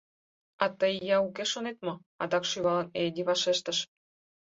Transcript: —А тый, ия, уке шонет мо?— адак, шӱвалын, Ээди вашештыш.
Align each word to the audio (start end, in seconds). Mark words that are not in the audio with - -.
—А 0.63 0.65
тый, 0.79 0.93
ия, 1.05 1.17
уке 1.27 1.43
шонет 1.51 1.77
мо?— 1.85 1.93
адак, 2.23 2.43
шӱвалын, 2.49 2.87
Ээди 3.01 3.21
вашештыш. 3.29 3.77